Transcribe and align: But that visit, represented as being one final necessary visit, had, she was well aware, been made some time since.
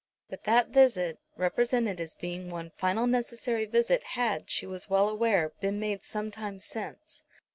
But 0.31 0.45
that 0.45 0.69
visit, 0.69 1.19
represented 1.37 2.01
as 2.01 2.15
being 2.15 2.49
one 2.49 2.71
final 2.71 3.05
necessary 3.05 3.67
visit, 3.67 4.01
had, 4.17 4.49
she 4.49 4.65
was 4.65 4.89
well 4.89 5.07
aware, 5.07 5.49
been 5.61 5.79
made 5.79 6.01
some 6.01 6.31
time 6.31 6.59
since. 6.59 7.23